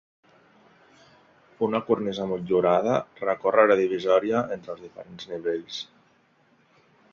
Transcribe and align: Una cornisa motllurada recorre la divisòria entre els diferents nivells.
Una 1.67 1.81
cornisa 1.89 2.25
motllurada 2.31 2.97
recorre 3.21 3.67
la 3.73 3.77
divisòria 3.83 4.43
entre 4.59 4.75
els 4.77 4.83
diferents 4.87 5.31
nivells. 5.35 5.81